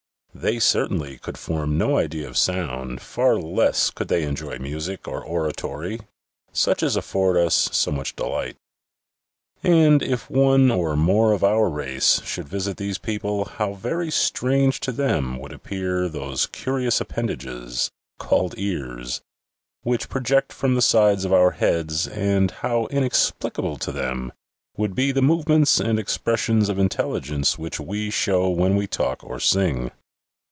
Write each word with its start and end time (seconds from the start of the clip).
They 0.33 0.59
certainly 0.59 1.17
could 1.17 1.37
form 1.37 1.77
no 1.77 1.97
idea 1.97 2.25
of 2.25 2.37
sound, 2.37 3.01
far 3.01 3.35
less 3.35 3.91
could 3.91 4.07
they 4.07 4.23
enjoy 4.23 4.57
music 4.59 5.05
or 5.05 5.21
oratory, 5.23 5.99
such 6.53 6.81
as 6.81 6.95
afford 6.95 7.35
us 7.35 7.67
so 7.73 7.91
much 7.91 8.15
delight. 8.15 8.55
And, 9.61 10.01
if 10.01 10.29
one 10.29 10.71
or 10.71 10.95
more 10.95 11.33
of 11.33 11.43
our 11.43 11.69
race 11.69 12.21
should 12.23 12.47
visit 12.47 12.77
these 12.77 12.97
people, 12.97 13.43
how 13.43 13.73
very 13.73 14.09
strange 14.09 14.79
to 14.79 14.93
them 14.93 15.37
would 15.37 15.51
appear 15.51 16.07
those 16.07 16.45
curious 16.47 17.01
appendages, 17.01 17.91
called 18.17 18.55
ears, 18.57 19.21
which 19.83 20.09
project 20.09 20.53
from 20.53 20.75
the 20.75 20.81
sides 20.81 21.25
of 21.25 21.33
our 21.33 21.51
heads, 21.51 22.07
and 22.07 22.51
how 22.51 22.85
inexplicable 22.85 23.77
to 23.79 23.91
them 23.91 24.31
would 24.77 24.95
be 24.95 25.11
the 25.11 25.21
movements 25.21 25.81
and 25.81 25.99
expressions 25.99 26.69
of 26.69 26.79
intelligence 26.79 27.59
which 27.59 27.81
we 27.81 28.09
show 28.09 28.49
when 28.49 28.77
we 28.77 28.87
talk 28.87 29.23
or 29.25 29.37
sing 29.37 29.91